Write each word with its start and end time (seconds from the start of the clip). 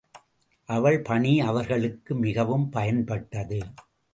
அவள் 0.69 1.01
பணி 1.01 1.39
அவர்களுக்கு 1.41 2.15
மிகவும் 2.15 2.67
பயன்பட்டது. 2.71 3.61